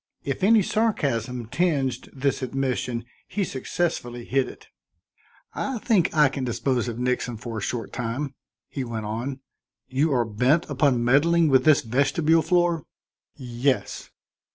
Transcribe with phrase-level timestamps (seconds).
[0.23, 4.67] If any sarcasm tinged this admission, he successfully hid it.
[5.53, 8.33] "I think I can dispose of Nixon for a short time,"
[8.67, 9.41] he went on.
[9.89, 12.83] "You are bent upon meddling with that vestibule floor?"
[13.35, 14.09] "Yes."